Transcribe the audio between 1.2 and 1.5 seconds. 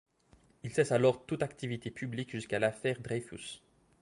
toute